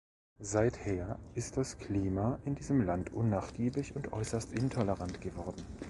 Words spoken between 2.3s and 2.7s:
in